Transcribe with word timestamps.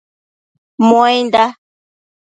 Muainda 0.89 1.45